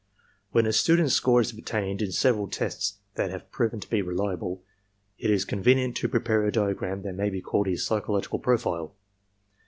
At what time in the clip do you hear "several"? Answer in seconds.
2.11-2.47